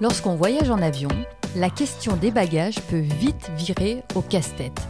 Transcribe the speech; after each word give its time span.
Lorsqu'on 0.00 0.34
voyage 0.34 0.70
en 0.70 0.80
avion, 0.80 1.10
la 1.56 1.68
question 1.68 2.16
des 2.16 2.30
bagages 2.30 2.80
peut 2.88 3.04
vite 3.20 3.50
virer 3.56 4.02
au 4.14 4.22
casse-tête. 4.22 4.80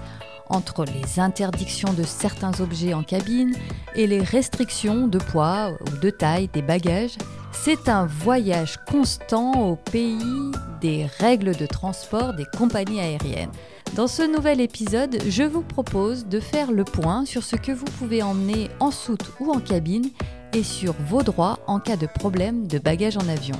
Entre 0.48 0.84
les 0.84 1.18
interdictions 1.18 1.92
de 1.92 2.04
certains 2.04 2.60
objets 2.60 2.94
en 2.94 3.02
cabine 3.02 3.56
et 3.96 4.06
les 4.06 4.22
restrictions 4.22 5.08
de 5.08 5.18
poids 5.18 5.72
ou 5.80 5.98
de 5.98 6.10
taille 6.10 6.48
des 6.52 6.62
bagages, 6.62 7.18
c'est 7.50 7.88
un 7.88 8.06
voyage 8.06 8.76
constant 8.88 9.52
au 9.70 9.74
pays 9.74 10.52
des 10.80 11.06
règles 11.18 11.56
de 11.56 11.66
transport 11.66 12.32
des 12.34 12.46
compagnies 12.56 13.00
aériennes. 13.00 13.50
Dans 13.96 14.06
ce 14.06 14.22
nouvel 14.22 14.60
épisode, 14.60 15.18
je 15.28 15.42
vous 15.42 15.62
propose 15.62 16.26
de 16.26 16.38
faire 16.38 16.70
le 16.70 16.84
point 16.84 17.24
sur 17.24 17.42
ce 17.42 17.56
que 17.56 17.72
vous 17.72 17.90
pouvez 17.98 18.22
emmener 18.22 18.70
en 18.78 18.92
soute 18.92 19.32
ou 19.40 19.50
en 19.50 19.58
cabine 19.58 20.08
et 20.54 20.62
sur 20.62 20.94
vos 21.08 21.24
droits 21.24 21.58
en 21.66 21.80
cas 21.80 21.96
de 21.96 22.06
problème 22.06 22.68
de 22.68 22.78
bagages 22.78 23.16
en 23.16 23.28
avion. 23.28 23.56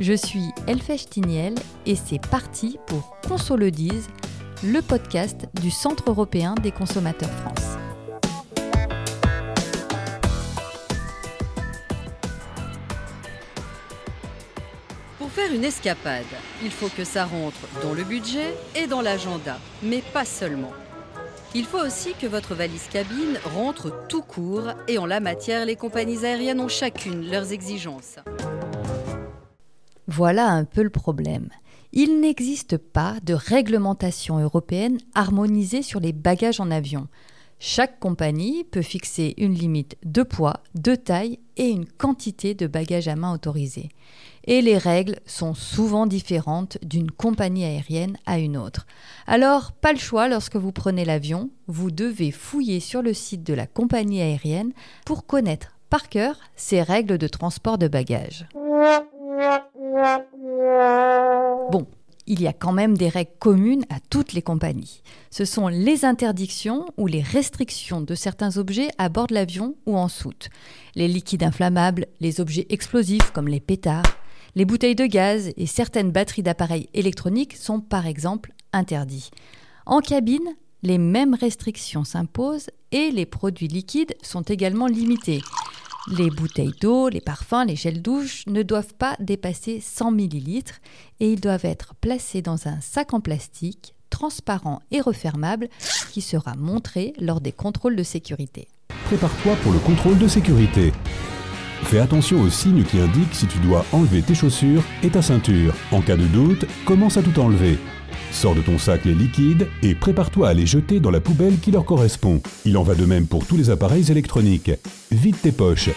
Je 0.00 0.14
suis 0.14 0.46
Elfèche 0.66 1.10
Tiniel 1.10 1.54
et 1.84 1.94
c'est 1.94 2.26
parti 2.30 2.78
pour 2.86 3.18
dise, 3.70 4.08
le 4.64 4.80
podcast 4.80 5.46
du 5.60 5.70
Centre 5.70 6.04
européen 6.08 6.54
des 6.54 6.72
consommateurs 6.72 7.28
France. 7.28 7.76
Pour 15.18 15.30
faire 15.30 15.52
une 15.52 15.64
escapade, 15.64 16.24
il 16.62 16.70
faut 16.70 16.88
que 16.88 17.04
ça 17.04 17.26
rentre 17.26 17.60
dans 17.82 17.92
le 17.92 18.04
budget 18.04 18.54
et 18.74 18.86
dans 18.86 19.02
l'agenda, 19.02 19.58
mais 19.82 20.02
pas 20.14 20.24
seulement. 20.24 20.72
Il 21.54 21.66
faut 21.66 21.84
aussi 21.84 22.14
que 22.14 22.26
votre 22.26 22.54
valise 22.54 22.88
cabine 22.90 23.38
rentre 23.54 24.06
tout 24.08 24.22
court 24.22 24.72
et 24.88 24.96
en 24.96 25.04
la 25.04 25.20
matière, 25.20 25.66
les 25.66 25.76
compagnies 25.76 26.24
aériennes 26.24 26.60
ont 26.60 26.68
chacune 26.68 27.30
leurs 27.30 27.52
exigences. 27.52 28.16
Voilà 30.12 30.48
un 30.48 30.64
peu 30.64 30.82
le 30.82 30.90
problème. 30.90 31.50
Il 31.92 32.20
n'existe 32.20 32.76
pas 32.78 33.14
de 33.22 33.32
réglementation 33.32 34.40
européenne 34.40 34.98
harmonisée 35.14 35.82
sur 35.82 36.00
les 36.00 36.12
bagages 36.12 36.58
en 36.58 36.72
avion. 36.72 37.06
Chaque 37.60 38.00
compagnie 38.00 38.64
peut 38.64 38.82
fixer 38.82 39.34
une 39.38 39.54
limite 39.54 39.96
de 40.04 40.24
poids, 40.24 40.64
de 40.74 40.96
taille 40.96 41.38
et 41.56 41.68
une 41.68 41.86
quantité 41.86 42.54
de 42.54 42.66
bagages 42.66 43.06
à 43.06 43.14
main 43.14 43.32
autorisés. 43.32 43.90
Et 44.46 44.62
les 44.62 44.78
règles 44.78 45.20
sont 45.26 45.54
souvent 45.54 46.06
différentes 46.06 46.78
d'une 46.82 47.12
compagnie 47.12 47.64
aérienne 47.64 48.16
à 48.26 48.40
une 48.40 48.56
autre. 48.56 48.88
Alors, 49.28 49.70
pas 49.70 49.92
le 49.92 49.98
choix 49.98 50.26
lorsque 50.26 50.56
vous 50.56 50.72
prenez 50.72 51.04
l'avion, 51.04 51.50
vous 51.68 51.92
devez 51.92 52.32
fouiller 52.32 52.80
sur 52.80 53.00
le 53.00 53.14
site 53.14 53.44
de 53.44 53.54
la 53.54 53.68
compagnie 53.68 54.22
aérienne 54.22 54.72
pour 55.06 55.26
connaître 55.26 55.76
par 55.88 56.08
cœur 56.08 56.36
ces 56.56 56.82
règles 56.82 57.16
de 57.16 57.28
transport 57.28 57.78
de 57.78 57.86
bagages. 57.86 58.48
Bon, 61.70 61.86
il 62.26 62.40
y 62.40 62.46
a 62.46 62.52
quand 62.52 62.72
même 62.72 62.96
des 62.96 63.08
règles 63.08 63.32
communes 63.38 63.84
à 63.90 63.96
toutes 64.10 64.32
les 64.32 64.42
compagnies. 64.42 65.02
Ce 65.30 65.44
sont 65.44 65.68
les 65.68 66.04
interdictions 66.04 66.86
ou 66.96 67.06
les 67.06 67.22
restrictions 67.22 68.00
de 68.00 68.14
certains 68.14 68.56
objets 68.56 68.90
à 68.98 69.08
bord 69.08 69.26
de 69.26 69.34
l'avion 69.34 69.74
ou 69.86 69.96
en 69.96 70.08
soute. 70.08 70.48
Les 70.94 71.08
liquides 71.08 71.42
inflammables, 71.42 72.06
les 72.20 72.40
objets 72.40 72.66
explosifs 72.68 73.30
comme 73.32 73.48
les 73.48 73.60
pétards, 73.60 74.16
les 74.54 74.64
bouteilles 74.64 74.94
de 74.94 75.06
gaz 75.06 75.50
et 75.56 75.66
certaines 75.66 76.10
batteries 76.10 76.42
d'appareils 76.42 76.88
électroniques 76.94 77.56
sont 77.56 77.80
par 77.80 78.06
exemple 78.06 78.52
interdits. 78.72 79.30
En 79.86 80.00
cabine, 80.00 80.56
les 80.82 80.98
mêmes 80.98 81.34
restrictions 81.34 82.04
s'imposent 82.04 82.70
et 82.92 83.10
les 83.10 83.26
produits 83.26 83.68
liquides 83.68 84.16
sont 84.22 84.42
également 84.42 84.86
limités. 84.86 85.40
Les 86.08 86.30
bouteilles 86.30 86.72
d'eau, 86.80 87.08
les 87.08 87.20
parfums, 87.20 87.66
les 87.66 87.76
gels 87.76 88.00
douche 88.00 88.44
ne 88.46 88.62
doivent 88.62 88.94
pas 88.94 89.16
dépasser 89.20 89.80
100 89.80 90.12
ml 90.18 90.62
et 91.20 91.32
ils 91.32 91.40
doivent 91.40 91.66
être 91.66 91.94
placés 92.00 92.40
dans 92.40 92.66
un 92.66 92.80
sac 92.80 93.12
en 93.12 93.20
plastique 93.20 93.94
transparent 94.08 94.80
et 94.90 95.00
refermable 95.00 95.68
qui 96.10 96.22
sera 96.22 96.54
montré 96.56 97.12
lors 97.20 97.40
des 97.40 97.52
contrôles 97.52 97.96
de 97.96 98.02
sécurité. 98.02 98.66
Prépare-toi 99.04 99.54
pour 99.62 99.72
le 99.72 99.78
contrôle 99.78 100.18
de 100.18 100.26
sécurité. 100.26 100.92
Fais 101.84 102.00
attention 102.00 102.40
aux 102.40 102.50
signes 102.50 102.84
qui 102.84 102.98
indiquent 102.98 103.34
si 103.34 103.46
tu 103.46 103.58
dois 103.58 103.84
enlever 103.92 104.22
tes 104.22 104.34
chaussures 104.34 104.82
et 105.02 105.10
ta 105.10 105.22
ceinture. 105.22 105.74
En 105.92 106.00
cas 106.00 106.16
de 106.16 106.26
doute, 106.26 106.64
commence 106.84 107.16
à 107.16 107.22
tout 107.22 107.38
enlever. 107.38 107.78
Sors 108.32 108.54
de 108.54 108.62
ton 108.62 108.78
sac 108.78 109.04
les 109.04 109.14
liquides 109.14 109.68
et 109.82 109.94
prépare-toi 109.94 110.48
à 110.48 110.54
les 110.54 110.66
jeter 110.66 111.00
dans 111.00 111.10
la 111.10 111.20
poubelle 111.20 111.58
qui 111.58 111.70
leur 111.70 111.84
correspond. 111.84 112.40
Il 112.64 112.78
en 112.78 112.82
va 112.82 112.94
de 112.94 113.04
même 113.04 113.26
pour 113.26 113.46
tous 113.46 113.56
les 113.56 113.70
appareils 113.70 114.10
électroniques. 114.10 114.70
Vide 115.10 115.40
tes 115.40 115.52
poches. 115.52 115.90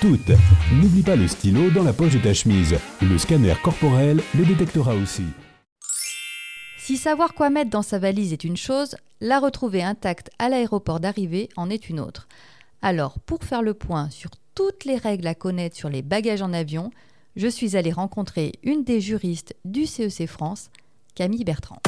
Toutes. 0.00 0.30
N'oublie 0.72 1.02
pas 1.02 1.16
le 1.16 1.26
stylo 1.26 1.70
dans 1.70 1.82
la 1.82 1.92
poche 1.92 2.14
de 2.14 2.18
ta 2.18 2.34
chemise. 2.34 2.76
Le 3.02 3.18
scanner 3.18 3.54
corporel 3.62 4.20
le 4.36 4.44
détectera 4.44 4.94
aussi. 4.94 5.24
Si 6.78 6.96
savoir 6.96 7.34
quoi 7.34 7.50
mettre 7.50 7.70
dans 7.70 7.82
sa 7.82 7.98
valise 7.98 8.32
est 8.32 8.44
une 8.44 8.56
chose, 8.56 8.96
la 9.20 9.40
retrouver 9.40 9.82
intacte 9.82 10.30
à 10.38 10.48
l'aéroport 10.48 11.00
d'arrivée 11.00 11.48
en 11.56 11.68
est 11.68 11.88
une 11.90 12.00
autre. 12.00 12.28
Alors, 12.80 13.18
pour 13.18 13.42
faire 13.44 13.62
le 13.62 13.74
point 13.74 14.08
sur 14.10 14.30
toutes 14.54 14.84
les 14.84 14.96
règles 14.96 15.26
à 15.26 15.34
connaître 15.34 15.76
sur 15.76 15.88
les 15.88 16.02
bagages 16.02 16.42
en 16.42 16.52
avion, 16.52 16.90
je 17.36 17.48
suis 17.48 17.76
allée 17.76 17.92
rencontrer 17.92 18.52
une 18.62 18.84
des 18.84 19.00
juristes 19.00 19.54
du 19.64 19.86
CEC 19.86 20.26
France, 20.26 20.70
Camille 21.18 21.42
Bertrand. 21.42 21.82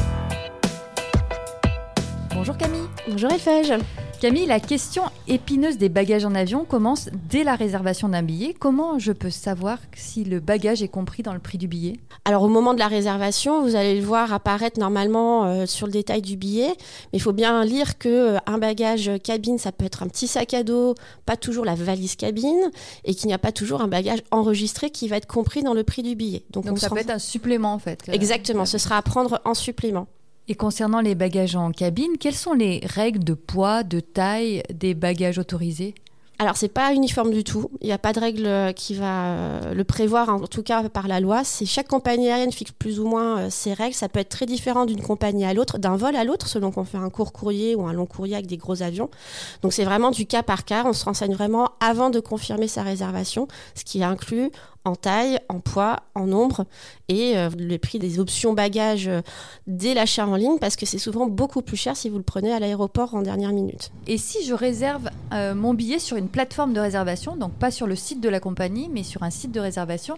Bonjour 2.35 2.57
Camille. 2.57 2.89
Bonjour 3.09 3.31
Elfège. 3.31 3.73
Camille, 4.21 4.45
la 4.45 4.61
question 4.61 5.05
épineuse 5.29 5.79
des 5.79 5.89
bagages 5.89 6.27
en 6.27 6.35
avion 6.35 6.67
commence 6.67 7.09
dès 7.31 7.43
la 7.43 7.55
réservation 7.55 8.11
d'un 8.11 8.23
billet. 8.23 8.53
Comment 8.53 8.99
je 8.99 9.13
peux 9.13 9.31
savoir 9.31 9.79
si 9.97 10.25
le 10.25 10.41
bagage 10.41 10.83
est 10.83 10.89
compris 10.89 11.23
dans 11.23 11.33
le 11.33 11.39
prix 11.39 11.57
du 11.57 11.69
billet? 11.69 11.95
Alors 12.27 12.43
au 12.43 12.49
moment 12.49 12.75
de 12.75 12.79
la 12.79 12.89
réservation, 12.89 13.63
vous 13.63 13.77
allez 13.77 13.99
le 13.99 14.05
voir 14.05 14.35
apparaître 14.35 14.79
normalement 14.79 15.47
euh, 15.47 15.65
sur 15.65 15.87
le 15.87 15.93
détail 15.93 16.21
du 16.21 16.37
billet, 16.37 16.69
mais 16.69 17.19
il 17.19 17.23
faut 17.23 17.33
bien 17.33 17.65
lire 17.65 17.97
que 17.97 18.35
euh, 18.35 18.39
un 18.45 18.59
bagage 18.59 19.11
cabine, 19.25 19.57
ça 19.57 19.73
peut 19.73 19.87
être 19.87 20.03
un 20.03 20.09
petit 20.09 20.27
sac 20.27 20.53
à 20.53 20.65
dos, 20.65 20.97
pas 21.25 21.39
toujours 21.39 21.65
la 21.65 21.75
valise 21.75 22.15
cabine, 22.17 22.71
et 23.07 23.15
qu'il 23.15 23.29
n'y 23.29 23.35
a 23.35 23.39
pas 23.39 23.53
toujours 23.53 23.81
un 23.81 23.89
bagage 23.89 24.23
enregistré 24.33 24.91
qui 24.91 25.09
va 25.09 25.17
être 25.17 25.29
compris 25.29 25.63
dans 25.63 25.73
le 25.73 25.83
prix 25.83 26.03
du 26.03 26.15
billet. 26.15 26.45
Donc, 26.51 26.67
ça 26.79 26.91
peut 26.91 26.99
être 26.99 27.09
un 27.09 27.19
supplément 27.19 27.73
en 27.73 27.79
fait. 27.79 28.03
Exactement, 28.13 28.67
ce 28.67 28.77
sera 28.77 28.99
à 28.99 29.03
prendre 29.03 29.41
en 29.47 29.55
supplément. 29.55 30.09
Et 30.49 30.55
concernant 30.55 31.01
les 31.01 31.15
bagages 31.15 31.55
en 31.55 31.71
cabine, 31.71 32.19
quelles 32.19 32.35
sont 32.35 32.55
les 32.55 32.81
règles 32.85 33.23
de 33.23 33.35
poids, 33.35 33.83
de 33.83 34.01
taille 34.01 34.63
des 34.73 34.95
bagages 34.95 35.39
autorisés? 35.39 35.95
Alors 36.41 36.57
c'est 36.57 36.69
pas 36.69 36.95
uniforme 36.95 37.33
du 37.33 37.45
tout. 37.45 37.71
Il 37.83 37.89
n'y 37.89 37.93
a 37.93 37.99
pas 37.99 38.15
de 38.15 38.19
règle 38.19 38.47
euh, 38.47 38.73
qui 38.73 38.95
va 38.95 39.27
euh, 39.27 39.75
le 39.75 39.85
prévoir, 39.85 40.31
en 40.31 40.47
tout 40.47 40.63
cas 40.63 40.89
par 40.89 41.07
la 41.07 41.21
loi. 41.21 41.45
C'est 41.45 41.67
chaque 41.67 41.87
compagnie 41.87 42.31
aérienne 42.31 42.51
fixe 42.51 42.73
plus 42.73 42.99
ou 42.99 43.07
moins 43.07 43.41
euh, 43.41 43.51
ses 43.51 43.75
règles. 43.75 43.95
Ça 43.95 44.09
peut 44.09 44.21
être 44.21 44.31
très 44.31 44.47
différent 44.47 44.87
d'une 44.87 45.03
compagnie 45.03 45.45
à 45.45 45.53
l'autre, 45.53 45.77
d'un 45.77 45.97
vol 45.97 46.17
à 46.17 46.25
l'autre, 46.25 46.49
selon 46.49 46.71
qu'on 46.71 46.85
fait 46.85 46.97
un 46.97 47.11
court 47.11 47.35
courrier 47.35 47.75
ou 47.75 47.87
un 47.87 47.93
long 47.93 48.07
courrier 48.07 48.37
avec 48.37 48.47
des 48.47 48.57
gros 48.57 48.81
avions. 48.81 49.11
Donc 49.61 49.75
c'est 49.75 49.85
vraiment 49.85 50.11
du 50.11 50.25
cas 50.25 50.43
par 50.43 50.65
cas. 50.65 50.85
On 50.87 50.95
se 50.95 51.05
renseigne 51.05 51.35
vraiment 51.35 51.73
avant 51.79 52.09
de 52.09 52.21
confirmer 52.21 52.69
sa 52.69 52.85
réservation, 52.85 53.47
ce 53.75 53.85
qui 53.85 54.03
inclut 54.03 54.51
en 54.85 54.95
taille, 54.97 55.39
en 55.49 55.61
poids, 55.61 56.05
en 56.15 56.27
nombre 56.27 56.65
et 57.09 57.37
euh, 57.37 57.51
le 57.59 57.77
prix 57.79 57.99
des 57.99 58.19
options 58.19 58.55
bagages 58.55 59.09
euh, 59.09 59.21
dès 59.67 59.95
l'achat 59.95 60.27
en 60.27 60.37
ligne 60.37 60.59
parce 60.59 60.77
que 60.77 60.87
c'est 60.87 60.99
souvent 60.99 61.27
beaucoup 61.27 61.61
plus 61.61 61.77
cher 61.77 61.97
si 61.97 62.09
vous 62.09 62.17
le 62.17 62.23
prenez 62.23 62.53
à 62.53 62.59
l'aéroport 62.59 63.15
en 63.15 63.23
dernière 63.23 63.53
minute. 63.53 63.91
Et 64.07 64.17
si 64.17 64.45
je 64.45 64.55
réserve 64.55 65.11
euh, 65.33 65.55
mon 65.55 65.75
billet 65.75 65.99
sur 65.99 66.17
une 66.17 66.29
plateforme 66.29 66.73
de 66.73 66.81
réservation, 66.81 67.37
donc 67.37 67.53
pas 67.53 67.71
sur 67.71 67.87
le 67.87 67.95
site 67.95 68.21
de 68.21 68.29
la 68.29 68.41
compagnie 68.41 68.89
mais 68.91 69.03
sur 69.03 69.23
un 69.23 69.31
site 69.31 69.53
de 69.53 69.61
réservation, 69.61 70.17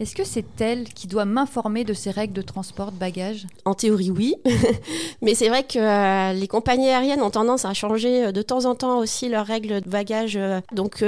est-ce 0.00 0.16
que 0.16 0.24
c'est 0.24 0.60
elle 0.60 0.88
qui 0.88 1.06
doit 1.06 1.24
m'informer 1.24 1.84
de 1.84 1.94
ces 1.94 2.10
règles 2.10 2.32
de 2.32 2.42
transport 2.42 2.90
de 2.90 2.96
bagages? 2.96 3.46
En 3.64 3.74
théorie, 3.74 4.10
oui. 4.10 4.34
Mais 5.22 5.36
c'est 5.36 5.48
vrai 5.48 5.62
que 5.62 5.78
euh, 5.78 6.32
les 6.32 6.48
compagnies 6.48 6.88
aériennes 6.88 7.22
ont 7.22 7.30
tendance 7.30 7.64
à 7.64 7.74
changer 7.74 8.26
euh, 8.26 8.32
de 8.32 8.42
temps 8.42 8.64
en 8.64 8.74
temps 8.74 8.98
aussi 8.98 9.28
leurs 9.28 9.46
règles 9.46 9.82
de 9.82 9.88
bagages. 9.88 10.36
Euh. 10.36 10.60
Donc, 10.72 11.04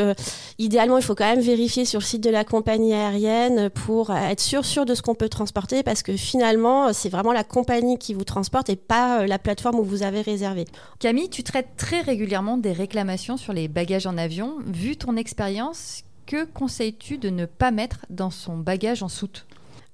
idéalement, 0.60 0.98
il 0.98 1.02
faut 1.02 1.16
quand 1.16 1.28
même 1.28 1.40
vérifier 1.40 1.84
sur 1.84 1.98
le 1.98 2.04
site 2.04 2.22
de 2.22 2.30
la 2.30 2.44
compagnie 2.44 2.94
aérienne 2.94 3.70
pour 3.70 4.14
être 4.14 4.40
sûr, 4.40 4.64
sûr 4.64 4.84
de 4.84 4.94
ce 4.94 5.02
qu'on 5.02 5.16
peut 5.16 5.28
transporter 5.28 5.82
parce 5.82 6.04
que 6.04 6.16
finalement, 6.16 6.92
c'est 6.92 7.08
vraiment 7.08 7.32
la 7.32 7.42
compagnie 7.42 7.98
qui 7.98 8.14
vous 8.14 8.24
transporte 8.24 8.70
et 8.70 8.76
pas 8.76 9.26
la 9.26 9.40
plateforme 9.40 9.80
où 9.80 9.84
vous 9.84 10.04
avez 10.04 10.20
réservé. 10.20 10.64
Camille, 11.00 11.28
tu 11.28 11.42
traites 11.42 11.76
très 11.76 12.02
régulièrement 12.02 12.56
des 12.56 12.72
réclamations 12.72 13.36
sur 13.36 13.52
les 13.52 13.66
bagages 13.66 14.06
en 14.06 14.16
avion. 14.16 14.58
Vu 14.64 14.96
ton 14.96 15.16
expérience, 15.16 16.04
que 16.26 16.44
conseilles-tu 16.44 17.18
de 17.18 17.30
ne 17.30 17.46
pas 17.46 17.70
mettre 17.70 18.04
dans 18.10 18.30
son 18.30 18.58
bagage 18.58 19.02
en 19.02 19.08
soute? 19.08 19.46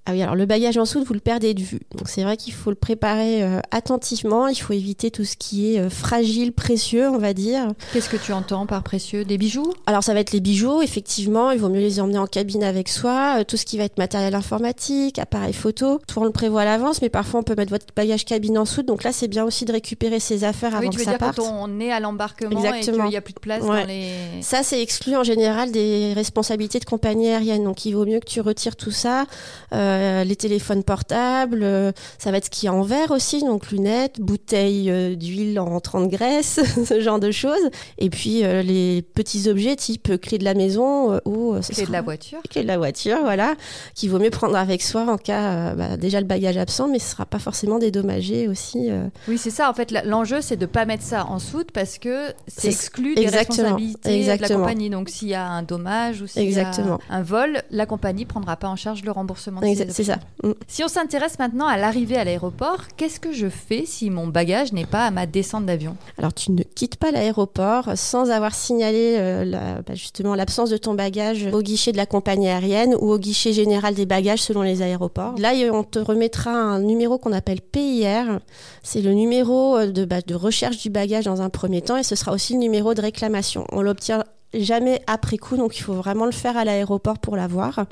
Ah 0.05 0.11
oui, 0.11 0.23
alors 0.23 0.35
le 0.35 0.47
bagage 0.47 0.77
en 0.79 0.85
soute, 0.85 1.07
vous 1.07 1.15
le 1.15 1.21
perdez 1.21 1.55
de 1.55 1.63
vue. 1.63 1.81
Donc 1.97 2.09
c'est 2.09 2.25
vrai 2.25 2.37
qu'il 2.37 2.53
faut 2.53 2.71
le 2.71 2.77
préparer 2.77 3.45
euh, 3.45 3.61
attentivement. 3.71 4.49
Il 4.49 4.57
faut 4.57 4.73
éviter 4.73 5.13
tout 5.13 5.25
ce 5.25 5.37
qui 5.37 5.77
est 5.77 5.79
euh, 5.79 5.91
fragile, 5.91 6.53
précieux, 6.53 7.09
on 7.09 7.19
va 7.19 7.33
dire. 7.35 7.69
Qu'est-ce 7.93 8.09
que 8.09 8.17
tu 8.17 8.33
entends 8.33 8.67
par 8.67 8.83
précieux? 8.83 9.25
Des 9.25 9.39
bijoux? 9.39 9.73
Alors 9.87 10.03
ça 10.03 10.13
va 10.13 10.19
être 10.19 10.33
les 10.33 10.41
bijoux, 10.41 10.83
effectivement. 10.83 11.53
Il 11.53 11.61
vaut 11.61 11.69
mieux 11.69 11.79
les 11.81 12.01
emmener 12.01 12.19
en 12.19 12.27
cabine 12.27 12.65
avec 12.65 12.89
soi. 12.89 13.37
Euh, 13.39 13.45
tout 13.45 13.57
ce 13.57 13.65
qui 13.65 13.79
va 13.79 13.85
être 13.85 13.97
matériel 13.97 14.35
informatique, 14.35 15.21
appareil 15.21 15.53
photo. 15.53 16.01
Tout 16.09 16.19
on 16.19 16.25
le 16.25 16.33
prévoit 16.33 16.63
à 16.63 16.65
l'avance, 16.65 17.01
mais 17.01 17.09
parfois 17.09 17.39
on 17.39 17.45
peut 17.45 17.55
mettre 17.57 17.71
votre 17.71 17.87
bagage 17.95 18.25
cabine 18.25 18.59
en 18.59 18.65
soute. 18.65 18.87
Donc 18.87 19.05
là, 19.05 19.13
c'est 19.13 19.29
bien 19.29 19.45
aussi 19.45 19.67
de 19.67 19.73
récupérer 19.73 20.19
ses 20.19 20.43
affaires 20.43 20.75
avant 20.75 20.89
oui, 20.89 20.91
tu 20.91 20.99
veux 20.99 21.05
dire 21.05 21.19
parte. 21.19 21.37
Quand 21.37 21.69
on 21.69 21.79
est 21.79 21.93
à 21.93 22.01
l'embarquement 22.01 22.51
Exactement. 22.51 22.97
et 22.97 23.01
qu'il 23.03 23.11
n'y 23.11 23.17
a 23.17 23.21
plus 23.21 23.35
de 23.35 23.41
place 23.41 23.65
dans 23.65 23.73
les... 23.87 24.11
Ça, 24.41 24.65
c'est 24.65 24.83
exclu 24.83 25.17
en 25.17 25.23
général 25.23 25.71
des 25.71 26.13
responsabilités 26.13 26.81
de 26.81 26.85
compagnie 26.87 27.29
aérienne. 27.29 27.63
Donc 27.63 27.85
il 27.85 27.93
vaut 27.93 28.05
mieux 28.05 28.19
que 28.19 28.29
tu 28.29 28.41
retires 28.41 28.75
tout 28.75 28.91
ça 28.91 29.27
euh, 29.73 29.92
les 30.25 30.37
téléphones 30.37 30.83
portables, 30.83 31.63
euh, 31.63 31.93
ça 32.19 32.31
va 32.31 32.39
être 32.39 32.47
ce 32.47 32.51
qui 32.51 32.67
est 32.67 32.71
en 32.71 32.83
verre 32.83 33.11
aussi, 33.11 33.41
donc 33.41 33.71
lunettes, 33.71 34.21
bouteilles 34.21 34.91
euh, 34.91 35.15
d'huile 35.15 35.59
en 35.59 35.67
rentrant 35.67 36.01
de 36.01 36.07
graisse, 36.07 36.61
ce 36.85 37.01
genre 37.01 37.21
de 37.21 37.31
choses. 37.31 37.71
Et 37.99 38.11
puis 38.11 38.43
les 38.43 39.03
petits 39.03 39.49
objets 39.49 39.77
type 39.77 40.21
clé 40.21 40.39
de 40.39 40.45
la 40.45 40.55
maison 40.55 41.21
ou 41.25 41.55
clé 41.61 41.87
de 41.87 41.93
la 41.93 42.03
voiture. 42.03 42.41
Clé 42.51 42.63
de 42.63 42.69
la 42.69 42.79
voiture, 42.79 43.19
voilà, 43.23 43.55
qu'il 43.95 44.11
vaut 44.11 44.19
mieux 44.19 44.31
prendre 44.31 44.57
avec 44.57 44.83
soi 44.83 45.07
en 45.09 45.17
cas 45.17 45.75
bah, 45.75 45.97
déjà 45.97 46.21
le 46.21 46.27
bagage 46.27 46.57
absent, 46.57 46.89
mais 46.89 46.99
ce 46.99 47.11
sera 47.11 47.27
pas 47.27 47.39
forcément 47.39 47.79
dédommagé 47.79 48.49
aussi. 48.49 48.91
Oui, 49.29 49.39
c'est 49.39 49.51
ça. 49.51 49.71
En 49.71 49.75
fait, 49.75 49.93
l'enjeu 50.05 50.41
c'est 50.41 50.57
de 50.57 50.67
pas 50.67 50.85
mettre 50.85 51.05
ça 51.05 51.27
en 51.27 51.39
soute 51.39 51.71
parce 51.73 51.99
que 51.99 52.33
c'est 52.47 52.69
exclu 52.69 53.15
des 53.15 53.29
responsabilités 53.29 54.25
de 54.25 54.41
la 54.41 54.49
compagnie. 54.49 54.91
Donc 54.91 55.09
s'il 55.09 55.29
y 55.29 55.35
a 55.35 55.47
un 55.47 55.63
dommage 55.63 56.23
ou 56.23 56.27
s'il 56.27 56.51
y 56.51 56.59
a 56.59 56.71
un 57.11 57.23
vol, 57.23 57.63
la 57.71 57.87
compagnie 57.87 58.25
prendra 58.25 58.57
pas 58.57 58.69
en 58.69 58.77
charge 58.77 59.05
le 59.05 59.11
remboursement. 59.11 59.61
C'est 59.91 60.05
ça. 60.05 60.19
Mm. 60.43 60.53
Si 60.69 60.85
on 60.85 60.89
s'intéresse 60.89 61.39
maintenant 61.39 61.67
à 61.67 61.77
l'arrivée 61.77 62.17
à 62.17 62.25
l'aéroport, 62.25 62.79
qu'est-ce 62.97 63.21
que 63.21 63.33
je 63.33 63.49
fais 63.49 63.85
si 63.87 64.11
mon 64.11 64.27
bagage 64.27 64.73
n'est 64.73 64.87
pas 64.87 65.07
à 65.07 65.11
ma 65.11 65.27
descente 65.27 65.67
d'avion? 65.67 65.97
Alors 66.19 66.33
tu 66.33 66.53
ne 66.53 66.63
quittes 66.63 66.97
pas 66.97 67.11
l'aéroport 67.11 67.91
sans 67.97 68.31
avoir 68.31 68.55
signalé 68.55 69.17
euh, 69.19 69.83
bah, 69.87 69.95
justement 69.95 70.35
l'absence 70.35 70.71
de 70.71 70.77
ton 70.77 70.95
bagage 70.95 71.49
au 71.53 71.63
guichet 71.63 71.93
de 71.93 71.97
la 71.97 72.07
compagnie 72.07 72.49
aérienne 72.49 72.95
ou 73.01 73.13
au 73.13 73.19
guichet 73.19 73.53
général 73.53 73.95
des 73.95 74.07
bagages 74.07 74.43
selon 74.43 74.63
les 74.63 74.83
aéroports. 74.83 75.35
Là, 75.39 75.53
on 75.73 75.85
te 75.85 75.99
remettra 75.99 76.51
un 76.51 76.81
numéro 76.81 77.19
qu'on 77.19 77.33
appelle 77.33 77.61
PIR. 77.61 78.41
C'est 78.83 79.03
le 79.03 79.13
numéro 79.13 79.77
euh, 79.77 79.91
de, 79.91 80.05
bah, 80.05 80.21
de 80.27 80.35
recherche 80.35 80.79
du 80.79 80.91
bagage 80.91 81.25
dans 81.25 81.43
un 81.43 81.51
premier 81.51 81.83
temps 81.83 81.97
et 81.97 82.03
ce 82.03 82.17
sera 82.17 82.33
aussi 82.33 82.55
le 82.55 82.59
numéro 82.59 82.95
de 82.95 83.01
réclamation. 83.01 83.67
On 83.71 83.83
l'obtient 83.83 84.25
jamais 84.55 85.03
après 85.07 85.39
coup, 85.39 85.57
donc 85.57 85.79
il 85.79 85.83
faut 85.83 85.95
vraiment 85.95 86.27
le 86.27 86.33
faire 86.33 86.57
à 86.57 86.65
l'aéroport 86.65 87.19
pour 87.19 87.37
l'avoir. 87.37 87.87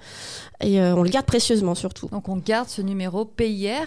Et 0.60 0.80
euh, 0.80 0.94
on 0.94 1.02
le 1.02 1.10
garde 1.10 1.26
précieusement 1.26 1.74
surtout. 1.74 2.08
Donc 2.08 2.28
on 2.28 2.36
garde 2.36 2.68
ce 2.68 2.82
numéro 2.82 3.24
PIR. 3.24 3.86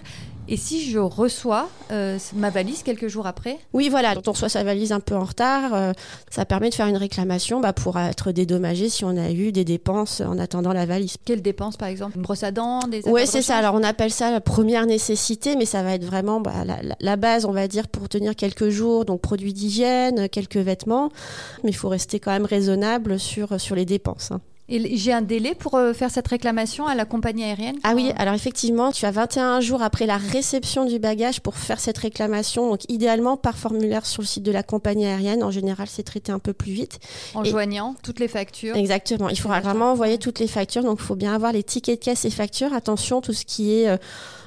Et 0.50 0.58
si 0.58 0.90
je 0.90 1.00
reçois 1.00 1.70
euh, 1.92 2.18
ma 2.36 2.50
valise 2.50 2.84
quelques 2.84 3.08
jours 3.08 3.28
après? 3.28 3.60
Oui, 3.72 3.88
voilà. 3.88 4.14
Quand 4.14 4.28
on 4.28 4.32
reçoit 4.32 4.50
sa 4.50 4.64
valise 4.64 4.92
un 4.92 5.00
peu 5.00 5.16
en 5.16 5.24
retard, 5.24 5.74
euh, 5.74 5.94
ça 6.30 6.44
permet 6.44 6.70
de 6.70 6.76
faire 6.76 6.88
une 6.88 6.98
réclamation 6.98 7.62
bah, 7.62 7.72
pour 7.72 7.98
être 7.98 8.32
dédommagé 8.32 8.90
si 8.90 9.06
on 9.06 9.16
a 9.16 9.32
eu 9.32 9.54
des 9.54 9.64
dépenses 9.64 10.22
en 10.22 10.38
attendant 10.38 10.74
la 10.74 10.86
valise. 10.86 11.16
Quelles 11.24 11.42
dépenses, 11.42 11.78
par 11.78 11.88
exemple? 11.88 12.18
Une 12.18 12.24
brosse 12.24 12.44
à 12.44 12.52
dents 12.52 12.82
Oui, 13.06 13.22
c'est 13.26 13.42
ça. 13.42 13.56
Alors 13.58 13.76
on 13.76 13.84
appelle 13.84 14.12
ça 14.12 14.32
la 14.32 14.42
première 14.42 14.86
nécessité, 14.86 15.56
mais 15.56 15.66
ça 15.66 15.82
va 15.82 15.94
être 15.94 16.06
vraiment 16.06 16.42
bah, 16.42 16.52
la, 17.00 17.16
base, 17.16 17.46
on 17.46 17.54
va 17.54 17.70
dire, 17.70 17.88
pour 17.88 18.10
tenir 18.10 18.36
quelques 18.36 18.70
jours. 18.70 19.06
Donc 19.06 19.22
produits 19.22 19.54
d'hygiène, 19.54 20.28
quelques 20.28 20.58
vêtements. 20.58 21.10
Mais 21.64 21.70
il 21.70 21.76
faut 21.76 21.90
rester 21.90 22.20
quand 22.20 22.32
même 22.32 22.46
raisonnable 22.46 23.18
sur, 23.18 23.60
sur 23.62 23.76
les 23.76 23.86
dépenses. 23.86 24.32
Hein. 24.32 24.42
Et 24.70 24.96
j'ai 24.96 25.12
un 25.12 25.22
délai 25.22 25.56
pour 25.56 25.76
euh, 25.76 25.94
faire 25.94 26.10
cette 26.10 26.28
réclamation 26.28 26.88
à 26.88 26.96
la 26.96 27.04
compagnie 27.04 27.44
aérienne 27.44 27.76
Ah 27.84 27.94
oui, 27.96 28.12
alors 28.18 28.34
effectivement, 28.34 28.92
tu 28.92 29.06
as 29.06 29.12
21 29.12 29.60
jours 29.60 29.82
après 29.82 30.06
la 30.06 30.16
réception 30.16 30.86
du 30.86 31.00
bagage 31.00 31.42
pour 31.42 31.56
faire 31.56 31.82
cette 31.82 31.98
réclamation. 31.98 32.70
Donc 32.70 32.90
idéalement 32.90 33.36
par 33.36 33.58
formulaire 33.58 34.06
sur 34.06 34.22
le 34.22 34.28
site 34.28 34.44
de 34.44 34.52
la 34.52 34.64
compagnie 34.64 35.06
aérienne. 35.06 35.44
En 35.44 35.52
général, 35.52 35.88
c'est 35.90 36.04
traité 36.04 36.32
un 36.32 36.40
peu 36.40 36.54
plus 36.54 36.72
vite. 36.72 37.00
En 37.34 37.44
joignant 37.44 37.96
toutes 38.04 38.20
les 38.20 38.30
factures 38.30 38.76
Exactement. 38.78 39.28
Il 39.28 39.38
faudra 39.38 39.60
vraiment 39.60 39.92
envoyer 39.92 40.18
toutes 40.18 40.40
les 40.40 40.48
factures. 40.48 40.84
Donc 40.84 41.00
il 41.02 41.06
faut 41.06 41.16
bien 41.16 41.34
avoir 41.34 41.52
les 41.52 41.64
tickets 41.64 42.00
de 42.00 42.06
caisse 42.06 42.24
et 42.24 42.30
factures. 42.30 42.74
Attention, 42.74 43.22
tout 43.22 43.34
ce 43.34 43.46
qui 43.46 43.74
est... 43.74 43.90
Euh, 43.90 43.98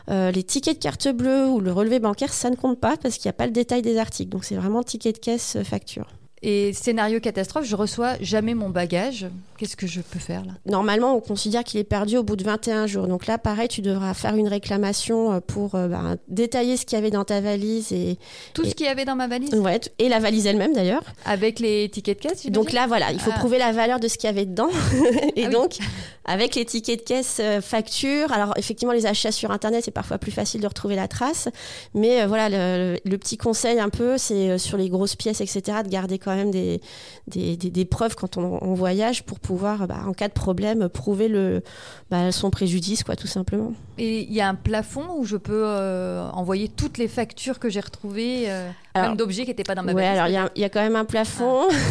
euh, 0.08 0.30
les 0.30 0.44
tickets 0.44 0.78
de 0.78 0.82
carte 0.82 1.08
bleue 1.08 1.48
ou 1.48 1.58
le 1.58 1.72
relevé 1.72 1.98
bancaire, 1.98 2.32
ça 2.32 2.48
ne 2.48 2.54
compte 2.54 2.78
pas 2.78 2.96
parce 2.96 3.16
qu'il 3.16 3.28
n'y 3.28 3.30
a 3.30 3.32
pas 3.32 3.46
le 3.46 3.52
détail 3.52 3.82
des 3.82 3.98
articles. 3.98 4.30
Donc 4.30 4.44
c'est 4.44 4.54
vraiment 4.54 4.84
ticket 4.84 5.12
de 5.12 5.18
caisse, 5.18 5.58
facture. 5.64 6.06
Et 6.42 6.74
scénario 6.74 7.18
catastrophe, 7.18 7.64
je 7.64 7.74
reçois 7.76 8.14
jamais 8.20 8.52
mon 8.54 8.68
bagage. 8.68 9.26
Qu'est-ce 9.56 9.76
que 9.76 9.86
je 9.86 10.02
peux 10.02 10.18
faire 10.18 10.44
là? 10.44 10.52
Normalement, 10.66 11.16
on 11.16 11.20
considère 11.20 11.64
qu'il 11.64 11.80
est 11.80 11.84
perdu 11.84 12.18
au 12.18 12.22
bout 12.22 12.36
de 12.36 12.44
21 12.44 12.86
jours. 12.86 13.08
Donc 13.08 13.26
là, 13.26 13.38
pareil, 13.38 13.68
tu 13.68 13.80
devras 13.80 14.12
faire 14.12 14.34
une 14.36 14.46
réclamation 14.46 15.32
euh, 15.32 15.40
pour 15.40 15.74
euh, 15.74 15.88
bah, 15.88 16.16
détailler 16.28 16.76
ce 16.76 16.84
qu'il 16.84 16.96
y 16.96 16.98
avait 16.98 17.10
dans 17.10 17.24
ta 17.24 17.40
valise 17.40 17.90
et 17.90 18.18
tout 18.52 18.66
ce 18.66 18.74
qu'il 18.74 18.84
y 18.84 18.88
avait 18.90 19.06
dans 19.06 19.16
ma 19.16 19.28
valise? 19.28 19.54
Ouais, 19.54 19.80
et 19.98 20.10
la 20.10 20.18
valise 20.18 20.46
elle-même 20.46 20.74
d'ailleurs. 20.74 21.04
Avec 21.24 21.58
les 21.58 21.88
tickets 21.88 22.22
de 22.22 22.28
caisse. 22.28 22.46
Donc 22.50 22.72
là, 22.72 22.86
voilà, 22.86 23.12
il 23.12 23.20
faut 23.20 23.30
ah. 23.34 23.38
prouver 23.38 23.58
la 23.58 23.72
valeur 23.72 23.98
de 23.98 24.06
ce 24.06 24.18
qu'il 24.18 24.28
y 24.28 24.30
avait 24.30 24.44
dedans. 24.44 24.68
et 25.36 25.46
ah 25.46 25.48
donc, 25.48 25.78
avec 26.26 26.54
les 26.54 26.66
tickets 26.66 27.00
de 27.00 27.04
caisse, 27.04 27.38
euh, 27.40 27.62
facture. 27.62 28.30
Alors 28.30 28.52
effectivement, 28.58 28.92
les 28.92 29.06
achats 29.06 29.32
sur 29.32 29.52
Internet, 29.52 29.84
c'est 29.86 29.90
parfois 29.90 30.18
plus 30.18 30.32
facile 30.32 30.60
de 30.60 30.66
retrouver 30.66 30.96
la 30.96 31.08
trace. 31.08 31.48
Mais 31.94 32.26
voilà, 32.26 32.50
le, 32.50 32.98
le, 33.06 33.16
petit 33.16 33.38
conseil 33.38 33.80
un 33.80 33.88
peu, 33.88 34.18
c'est 34.18 34.58
sur 34.58 34.76
les 34.76 34.90
grosses 34.90 35.16
pièces, 35.16 35.40
etc., 35.40 35.78
de 35.82 35.88
garder 35.88 36.18
quand 36.26 36.34
même 36.34 36.36
même 36.36 36.50
des, 36.50 37.56
des, 37.56 37.84
preuves 37.84 38.14
quand 38.14 38.36
on, 38.36 38.74
voyage 38.74 39.24
pour 39.24 39.40
pouvoir, 39.40 39.86
bah, 39.86 40.00
en 40.06 40.12
cas 40.12 40.28
de 40.28 40.32
problème, 40.32 40.88
prouver 40.88 41.28
le, 41.28 41.62
bah, 42.10 42.32
son 42.32 42.50
préjudice, 42.50 43.04
quoi, 43.04 43.16
tout 43.16 43.26
simplement. 43.26 43.72
Et 43.98 44.22
il 44.22 44.32
y 44.32 44.40
a 44.40 44.48
un 44.48 44.54
plafond 44.54 45.06
où 45.18 45.24
je 45.24 45.36
peux 45.36 45.62
euh, 45.64 46.28
envoyer 46.30 46.68
toutes 46.68 46.98
les 46.98 47.08
factures 47.08 47.58
que 47.58 47.68
j'ai 47.68 47.80
retrouvées 47.80 48.44
euh, 48.48 48.70
même 49.02 49.16
d'objets 49.16 49.42
qui 49.42 49.50
n'étaient 49.50 49.62
pas 49.62 49.74
dans 49.74 49.82
ma 49.82 49.92
valise. 49.92 50.18
alors 50.18 50.50
il 50.54 50.60
y, 50.60 50.64
a 50.64 50.68
quand 50.68 50.80
même 50.80 50.96
un 50.96 51.04
plafond. 51.04 51.68
Ah. 51.70 51.74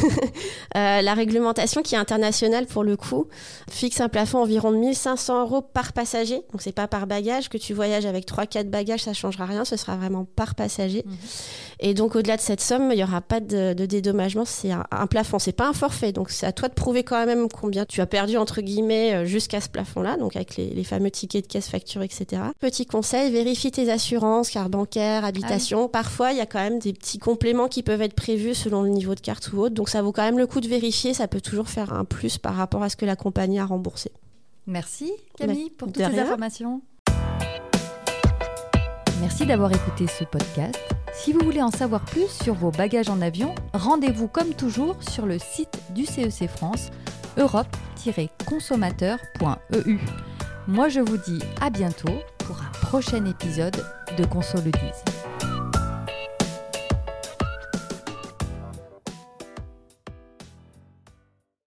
Euh, 0.76 1.02
la 1.02 1.14
réglementation 1.14 1.82
qui 1.82 1.96
est 1.96 1.98
internationale 1.98 2.66
pour 2.66 2.84
le 2.84 2.98
coup 2.98 3.28
fixe 3.70 4.02
un 4.02 4.10
plafond 4.10 4.40
environ 4.40 4.72
de 4.72 4.78
1500 4.78 5.42
euros 5.42 5.62
par 5.62 5.94
passager. 5.94 6.42
Donc 6.52 6.62
c'est 6.62 6.74
pas 6.74 6.88
par 6.88 7.08
bagage 7.08 7.48
que 7.48 7.58
tu 7.58 7.74
voyages 7.74 8.06
avec 8.06 8.28
3-4 8.28 8.66
bagages, 8.66 9.04
ça 9.04 9.14
changera 9.14 9.46
rien. 9.46 9.64
Ce 9.64 9.78
sera 9.78 9.96
vraiment 9.96 10.26
par 10.26 10.54
passager. 10.54 11.04
Mhm. 11.06 11.16
Et 11.80 11.94
donc 11.94 12.18
au-delà 12.18 12.36
de 12.36 12.42
cette 12.42 12.60
somme, 12.60 12.90
il 12.92 12.98
n'y 12.98 13.04
aura 13.04 13.22
pas 13.22 13.40
de, 13.40 13.74
dédommagement. 13.74 14.25
C'est 14.46 14.72
un, 14.72 15.08
plafond, 15.08 15.40
c'est 15.40 15.52
pas 15.52 15.68
un 15.68 15.74
forfait. 15.74 16.12
Donc 16.12 16.30
c'est 16.30 16.46
à 16.46 16.52
toi 16.52 16.70
de 16.70 16.74
prouver 16.74 17.04
quand 17.04 17.26
même 17.26 17.48
combien 17.50 17.86
tu 17.86 18.02
as 18.02 18.06
perdu 18.06 18.38
entre 18.38 18.62
guillemets 18.62 19.26
jusqu'à 19.26 19.62
ce 19.62 19.70
plafond-là. 19.70 20.18
Donc 20.18 20.36
avec 20.36 20.58
les, 20.58 20.84
fameux 20.84 21.12
tickets 21.12 21.48
de 21.48 21.52
caisse, 21.52 21.70
facture, 21.70 22.02
etc. 22.02 22.42
Petit 22.60 22.86
conseil, 22.86 23.32
vérifie 23.32 23.72
tes 23.72 23.92
assurances, 23.92 24.50
carte 24.50 24.72
bancaire, 24.72 25.26
habitation. 25.26 25.86
Ah 25.86 25.90
Parfois 25.90 26.32
il 26.32 26.38
y 26.38 26.42
a 26.42 26.46
quand 26.46 26.60
même 26.60 26.80
des 26.80 26.94
petits 26.94 27.20
compléments 27.20 27.68
qui 27.68 27.84
peuvent 27.84 28.02
être 28.02 28.14
prévus 28.14 28.54
selon 28.54 28.84
le 28.84 28.90
niveau 28.90 29.16
de 29.16 29.20
carte 29.20 29.52
ou 29.54 29.60
autre. 29.60 29.76
Donc 29.76 29.90
ça 29.90 30.02
vaut 30.02 30.12
quand 30.12 30.24
même 30.24 30.38
le 30.38 30.48
coup 30.48 30.62
de 30.62 30.68
vérifier, 30.68 31.14
ça 31.14 31.28
peut 31.28 31.42
toujours 31.42 31.70
faire 31.70 31.94
un 31.94 32.06
plus 32.06 32.38
par 32.38 32.56
rapport 32.56 32.84
à 32.84 32.90
ce 32.90 32.96
que 32.96 33.06
la 33.06 33.16
compagnie 33.16 33.60
a 33.60 33.66
remboursé. 33.66 34.12
Merci 34.68 35.12
Camille 35.38 35.70
pour 35.70 35.92
toutes 35.92 36.04
ces 36.04 36.20
informations. 36.20 36.82
Merci 39.22 39.46
d'avoir 39.46 39.72
écouté 39.72 40.08
ce 40.08 40.24
podcast. 40.24 40.80
Si 41.18 41.34
vous 41.34 41.40
voulez 41.40 41.62
en 41.62 41.72
savoir 41.72 42.06
plus 42.06 42.30
sur 42.30 42.54
vos 42.54 42.72
bagages 42.72 43.10
en 43.10 43.22
avion, 43.22 43.54
rendez-vous 43.74 44.28
comme 44.28 44.54
toujours 44.54 44.98
sur 45.02 45.26
le 45.26 45.40
site 45.40 45.80
du 45.92 46.06
CEC 46.06 46.50
France, 46.50 46.90
europe-consommateur.eu. 47.38 50.00
Moi 50.68 50.90
je 50.90 51.00
vous 51.00 51.18
dis 51.18 51.40
à 51.62 51.70
bientôt 51.70 52.20
pour 52.40 52.58
un 52.62 52.72
prochain 52.82 53.24
épisode 53.26 53.82
de 54.18 54.26
Console 54.26 54.64
10. 54.64 54.72